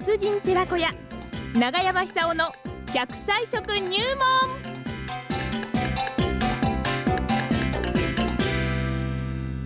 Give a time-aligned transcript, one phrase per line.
[0.00, 0.94] 達人寺子屋
[1.56, 2.52] 長山久夫の
[2.94, 3.98] 100歳食入
[4.48, 4.57] 門。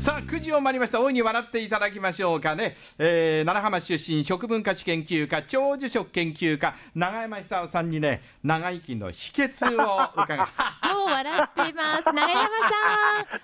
[0.03, 1.01] さあ9時を回りました。
[1.01, 10.39] 大いに笑っていただきましょうかね、えー、奈良浜出身食文化史研究家長寿食研究家永山久夫さんにね長生きの秘訣を伺い
[10.93, 12.03] もう笑っています。
[12.07, 12.49] 長山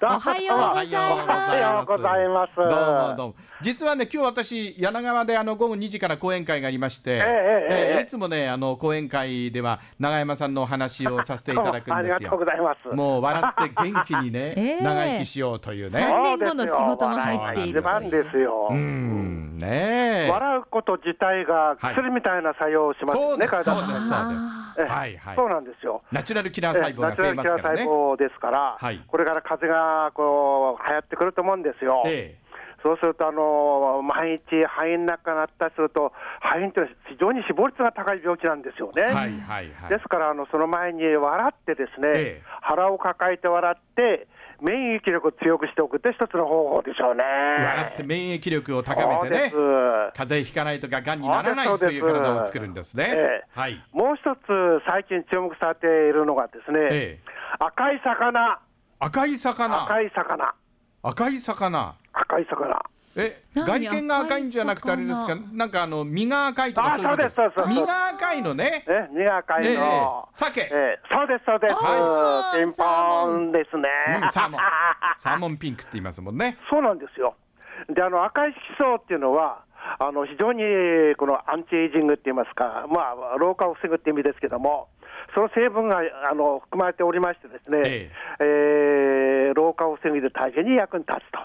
[0.00, 1.28] さん おはようございます。
[1.28, 2.56] おはようございます。
[2.56, 3.34] どうもどうも。
[3.60, 7.22] 実はね今日私柳川であの午後2時から講演会がありまして、ええ
[7.70, 12.88] ええいつもねあの講演会では永山さんのお話をさせていただくんです ありがとうごよざいます。
[12.88, 16.00] もう笑って元気にね、ええ長生きしようというね
[16.50, 18.68] 3年後の仕事も入っている出番ですよ。
[18.70, 24.46] うんねえ笑うこと自体が薬みたいな作用をしますよね、そうです、そうです、そうです。
[24.78, 25.48] ええはい、はいそう。
[25.48, 26.02] なんですよ。
[26.12, 27.86] ナチュラルキラー細胞が増えますからねナチュラルキラー。
[27.86, 32.02] 細胞ですから、はいこれから風邪がこう流行ってくると思うんですよ。
[32.06, 32.36] え
[32.82, 39.02] そうすると、あの毎日肺炎なんかなったりすると、肺炎って非常に死亡率が高い病気なんですよね。
[39.10, 39.14] え。
[39.14, 40.08] はい、はい、はいです。
[40.08, 44.28] からあの、その前に笑ってですね、ええ腹を抱えて笑って、
[44.60, 47.22] 免疫力を強くしておくって一つの方法でしょうね。
[47.22, 49.52] 笑って免疫力を高めてね
[50.16, 53.42] 風邪ひかないとか、がんにならないという体を作るんですねえ。
[53.44, 53.82] えはい。
[53.92, 57.28] もう一つ、最近注目されているのがですね、ええ。
[57.60, 58.60] 赤い魚、
[58.98, 59.84] 赤い魚。
[59.84, 60.54] 赤い魚、
[61.02, 61.94] 赤い魚。
[62.38, 62.82] 赤い魚。
[63.16, 65.34] え、何外見が赤いんじゃなくてあれですか？
[65.52, 68.84] なんかあの、身が赤いとかあそういうことですそうですそうです身が赤いのね。
[68.86, 70.28] ね、身が赤いええの。
[70.32, 71.74] 鮭ええそうです、そうです。
[71.80, 73.88] あーピンポーンですね。
[74.22, 74.60] うんサーモン。
[75.18, 76.58] サーモンピンクって言いますもんね。
[76.70, 77.34] そうなんですよ。
[77.88, 79.62] で、あの赤い色素っていうのは、
[79.98, 80.62] あの非常に
[81.16, 84.88] このアンチエイジングって言いますか、まあ、老化を防ぐって意味ですけども、
[85.34, 91.38] その成分があの含まれておりましてですね、ええー老化を防ぐで大変に役に立つと。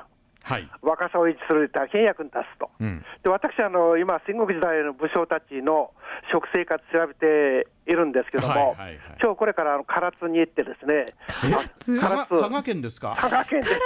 [0.43, 0.69] はい。
[0.81, 2.69] 若さを維持するで大変役に立つと。
[2.79, 3.03] うん。
[3.23, 5.91] で私あの、今、戦国時代の武将たちの
[6.31, 11.05] 食生活調べているんですけども、はいはいはい今日これからあの唐津に行ってですね、
[11.45, 12.41] え佐賀唐津？
[12.41, 13.15] 佐賀県ですか？
[13.19, 13.79] 佐賀県です。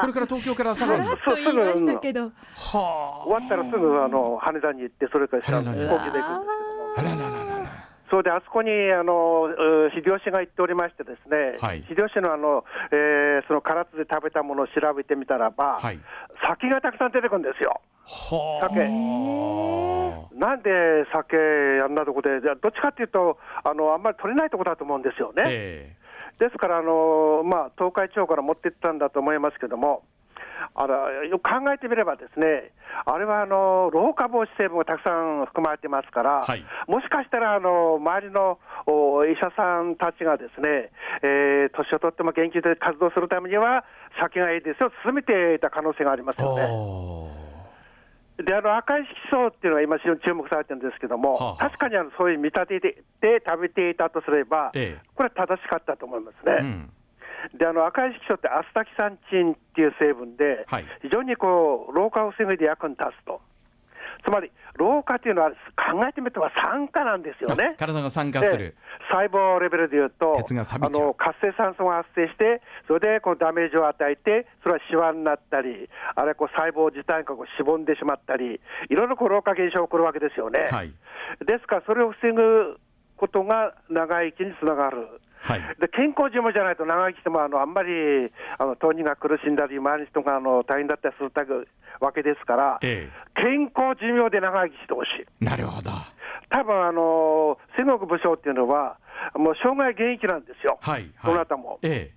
[0.00, 1.04] これから東京から佐賀に。
[1.04, 2.30] さらっと言いましたけどは
[3.26, 6.12] 終わったらすぐあの羽田に行って、それから飛行機で行くんです
[6.96, 7.29] けども。
[8.10, 16.00] そうで、あそこにあのう秀吉が行っておりまして、ですね、はい秀吉のあの、えーその唐津で食べたものを調べてみたらば、はい
[16.46, 17.80] 酒がたくさん出てくるんですよ。
[18.04, 18.68] はあ。
[18.68, 18.88] 酒
[20.36, 20.70] なんで
[21.12, 21.36] 酒
[21.84, 25.44] あんなとこで、じゃあどっちかっていうとあの、あんまり取れないとこだと思うんですよね。
[25.46, 25.96] え
[26.40, 30.02] ですから、あのまあ、東海地方から持っていったんだと思いますけども、
[30.74, 32.72] あらよく考えてみれば、ですね
[33.06, 40.90] あれはあの老化防止成分がたくさん含まれてますから、はいもしかしたらあの周りのお医者さんたちがですね、
[41.22, 43.84] えー年を取っても元気で活動するためには、
[44.20, 46.42] 酒がいいですよ、進めていた可能性がありますえ。
[46.42, 46.64] よね。
[46.64, 47.30] お
[48.42, 56.52] であの赤い色素っていうのが今、非常に注目されてるんですけども、はあはあ確かにあのそういう見立てでで食べていたとすれば、ええこれは正しかったと思いますね。
[56.52, 56.90] ーうん。
[57.54, 63.40] であの赤い色素ってアスタキサンチンっていう成分で、はい非常にこう老化を防ぐで役に立つと。
[64.24, 67.78] つまり、老化というのは考えてみると酸化なんですよねあ。
[67.78, 68.64] 体が酸化する。
[68.64, 80.68] ええ細胞レベルでいうと、あの活性酸素が発生して、それでこうダメージを与えて、それはシワになったり、あるいはこう細胞自体がこうしぼんでしまったり、いろいろこう老化現象が起こるわけですよね。
[80.70, 80.94] はい。
[81.44, 82.78] ですから、それを防ぐ
[83.16, 85.19] ことが長生きにつながる。
[85.50, 85.60] はい。
[85.80, 87.90] で健康寿命じゃないと長生きしてもあのあんまり
[88.58, 91.30] あの当人が苦しんだり、周りの人があの大変だったりする
[92.00, 95.26] わけですから、え健康寿命で長生きしてほしい。
[95.42, 95.44] え。
[95.44, 95.90] なるほど。
[96.50, 98.98] 多分あの戦国武将っていうのは、
[99.34, 101.10] もう生涯現役なんですよ、はい。
[101.16, 101.32] はい。
[101.32, 101.78] どなたも。
[101.82, 102.10] え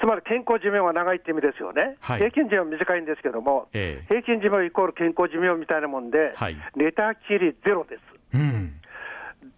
[0.00, 8.02] つまり健康寿命が長いって意味ですよね、はい平均寿命は短いんですけども、ええ平均寿命イコール健康寿命みたいなもんで、はい寝たきりゼロです。
[8.34, 8.38] え。
[8.38, 8.72] うん。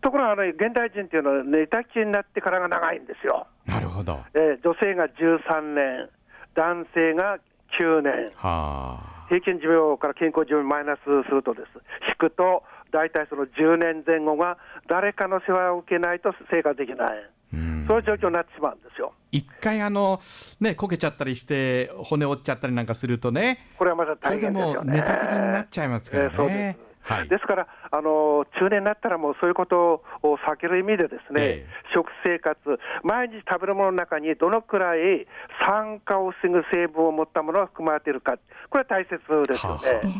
[0.03, 3.47] ところがあの現代人っていうのは、寝たきりになってからが長いんですよ。
[3.67, 4.13] なるほど。
[4.13, 6.09] はえー女性が13年、
[6.55, 7.39] 男性が
[7.79, 9.27] 9年、あ。
[9.29, 11.67] 平均寿命から健康寿命マイナスするとです、
[12.09, 19.13] 引くと、大体その10年前後が誰かの世話を受けないと生活できない、うんそういう状況になってしまうんですよ。
[19.33, 20.21] 一回あの、
[20.61, 24.97] ね、こけちゃったりして、骨折っちゃったりなんかするとね、これはまたそれでもう大変ですよね。
[25.01, 26.73] 寝たきりになっちゃいますからえーそうねで。
[26.75, 27.29] すはい。
[27.29, 32.59] ですから、あの中年になったらもうそういうことを避ける意味で、ですね、ええ食生活、
[33.03, 35.27] 毎日食べるものの中にどのくらい
[35.67, 38.37] 酸化を防ぐ成分を持ったものが含まれているか、
[38.69, 39.19] これは大切
[39.49, 40.15] ですよはあね。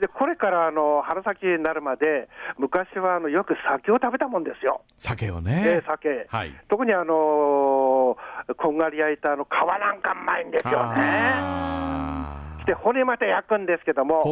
[0.00, 5.86] でこれからあの春先になるまで、昔はあのよく酒を食べたもんですよ、酒をえねー。
[5.86, 6.26] 酒。
[6.28, 6.52] はい。
[6.68, 8.16] 特にあの
[8.56, 11.81] こんがり焼いたあの皮なんかうまいんですよね。
[12.62, 14.22] あして骨また焼くんですけども、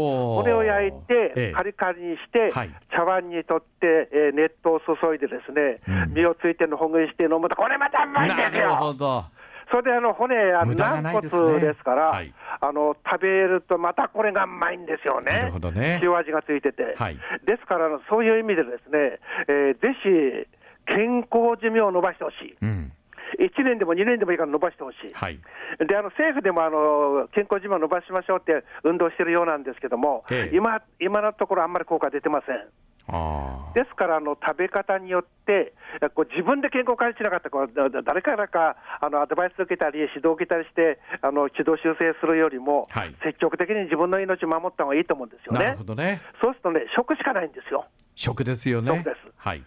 [0.42, 8.94] 骨を焼いええて、カリカリにして、はい茶碗にとって、えー熱湯を注いでですね、うん身をついてるのほぐして飲むと、これまたうまいんですなるほよ。
[8.94, 9.24] ど。
[9.70, 10.34] それであの骨、
[10.74, 12.32] 軟骨ですから、はい
[12.62, 15.32] あの食べるとまたこれがうまいんですよね。
[15.32, 16.94] なるほどね塩味がついてて。
[16.96, 17.16] はい
[17.46, 19.18] ですから、そういう意味でですね、
[19.48, 22.56] えーぜひ健康寿命を伸ばしてほしい。
[22.60, 22.92] うん。
[23.38, 25.12] 1年でも2年でもいいから伸ばしてほしい。
[25.12, 25.38] はい。
[25.86, 32.56] であの政府でもあの健康寿命を伸ばしましょうって運動してるようなんですけども、ええ今今のところあんまり効果出てません。
[33.10, 33.72] ああ。
[33.74, 35.74] ですから、あの食べ方によって、
[36.14, 45.84] こう自分で健康管理しなかったら誰からかあのアドバイスを受けたり、指導を受けたりして、あの軌道修正するよりも、はい積極的に自分の命を守った方がいいと思うんですよねなるほ。
[45.84, 46.22] どね。
[46.42, 47.86] そうするとね、食しかないんですよ。
[48.14, 48.90] 食ですよね。
[48.98, 49.64] 食ですはい。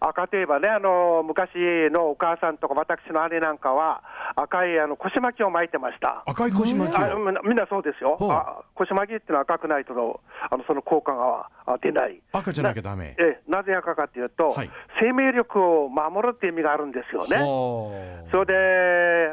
[0.00, 1.50] 赤といえばね、あの昔
[1.90, 4.02] のお母さんとか、私の姉なんかは、
[4.36, 6.22] 赤いあの腰巻きを巻いてました。
[6.26, 6.98] 赤い腰巻き
[7.46, 9.94] みんなそうですよ、あ腰巻きっていうのは赤くないと
[10.50, 12.20] あのその効果があ出ない。
[12.32, 13.14] 赤じゃなきゃダメ。
[13.18, 14.70] ええなぜ赤かというと、はい
[15.00, 17.36] 生命力を守るっていう意味があるんですよね。
[18.30, 18.54] それで、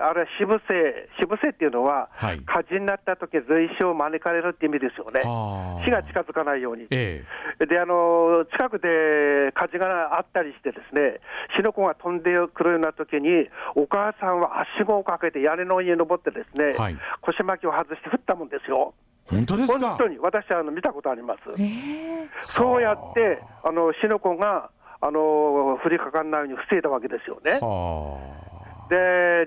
[0.01, 5.21] あれ、渋性、渋性っていうのは、はい火事になった時随死を招かれるって意味ですよね。
[5.85, 6.87] 火が近づかないように。
[6.89, 7.23] え
[7.59, 11.19] で、あの、近くで火事があったりしてですね、
[11.55, 18.93] 火の粉が飛んでくるような時に、お母さんははしごをかけて屋根の上に登ってですね、はい腰巻きを外して振ったもんですよ。
[19.31, 19.79] え本当ですか？
[19.79, 21.39] 本当に、私はあの見たことあります。
[21.57, 27.59] ええそうやって、あの火の粉があの降りかかんないように防いだわけですよね。
[27.61, 28.50] はで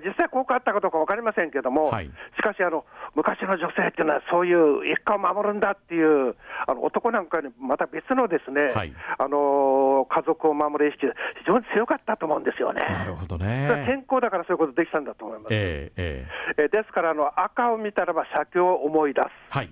[0.04, 6.34] 実際効果あったかどうか分かりませんけども、はいしかしあの、昔の女性っていうのは、そういう一家を守るんだっていう、
[6.66, 11.06] あの男なんかにまた別のですね、はいあの家族を守る意識、
[11.38, 12.82] 非常に強かったと思うんですよね。
[12.82, 13.84] あなるほどね。
[13.86, 15.54] 健康だからそういうことできたんだと思います。
[15.54, 16.26] えええ
[16.58, 19.28] ええですからあの、赤を見たらば鮭を思い出す。
[19.50, 19.70] はい。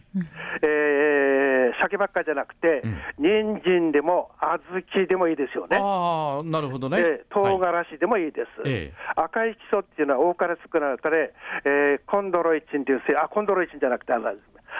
[0.62, 2.82] えー、鮭ばっかりじゃなくて、
[3.18, 4.60] 人参でも小
[4.94, 5.78] 豆でもいいですよね。
[5.80, 7.02] ああ、なるほどね。
[7.02, 7.60] で唐はい。
[7.60, 9.12] 辛子でもいいです、ええ。
[9.16, 11.32] 赤い基礎っていうのは多かれ少なかれ、
[11.64, 14.32] えーコンドロイチンという成あコンドロイチンじゃなくてあの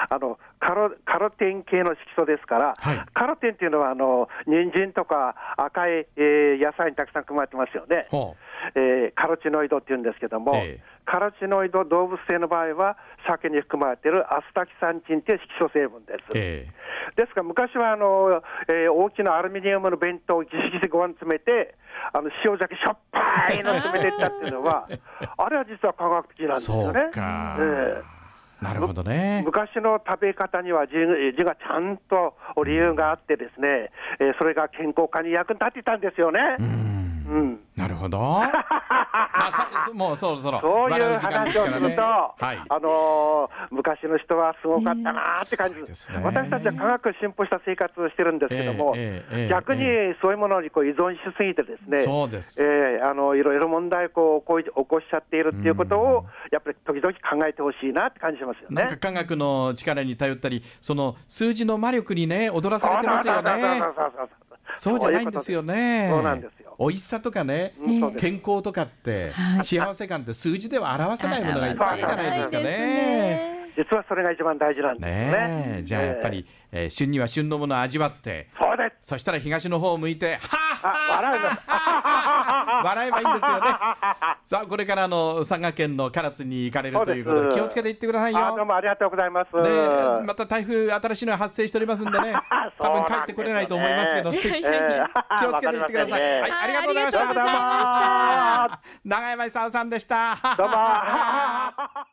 [0.08, 3.04] あのカロカロテン系の色素ですから、はい。
[3.12, 8.36] カロテンっていうのはあの人参とか赤い、えー野菜にたくさん含まれてますよね、ほ
[8.74, 12.96] えーカロチノイドっていうんですけども、ええカロチノイド動物性の場合は
[13.26, 16.30] 鮭に含まれているアスタキサンチンという色素成分です。
[16.30, 16.32] う。
[16.34, 16.68] え
[17.16, 21.74] ですから昔はあの、えー大きなアルミニウムの弁当をギシギシご飯詰めて、
[22.12, 24.88] あの塩鮭しょっぱいの詰めていったっていうのは、
[25.36, 27.00] あれは実は科学的なんえですよね。
[27.02, 27.56] そうか。
[27.58, 28.02] え
[28.62, 29.42] なるほどえね。
[29.44, 30.94] 昔の食べ方には字
[31.36, 33.90] 字がちゃんと理由があってですね、
[34.20, 36.38] えーそれが健康化に役に立ってたんですよね。
[36.60, 36.62] う。
[37.28, 38.18] うんんなるほど。
[38.42, 40.60] あさもうそろそろ。
[40.60, 42.62] そういう話をすると、はい。
[42.68, 49.84] あのー昔の人はすごかったなーって感じでえーすね私たちは科学進歩した生活をしてるんですけども、ええええええ逆に
[50.20, 52.62] そういうものにこう依存しすぎてですね、そうです。
[52.62, 58.82] えーあのいろいろ問題をこう起こしちゃっているっていうことを、やっぱり時々考えてほしいなって感じしますよね。
[58.82, 63.80] なんか科学の力に頼ったり、その数字の魔力にね、踊らされてますよね。
[64.78, 66.08] そうじゃないんですよね。
[66.10, 67.74] そうなんですよ美味しさとかね、
[68.18, 73.52] 健康とかって、はい幸せ感って数字では表せないものがいっぱいじゃないですかね。
[73.76, 75.30] 実はそれが一番大事なんですよね。
[75.30, 79.10] ねえ、じゃあやっぱり、えー旬には旬のものを味わって、そうです。
[79.10, 81.48] そしたら東の方を向いて、はあ笑うの。
[82.82, 83.76] あ笑えばいいんですよね。
[84.44, 88.64] さあ、これからあの佐賀県の唐津に行かれるということで、気をつけて行ってくださいあどうよ。
[88.64, 89.56] もありがとうございます。
[89.56, 92.34] ねえまた台風、新しいのが発生しておりますんで ね、
[92.78, 96.40] 多分帰ってこれないと思いますけど、 気をつけていってください。
[96.40, 97.20] わはい、ありがとうございました。
[97.20, 100.38] ありがとうございました長山勲さんでした。
[100.56, 102.12] どうも。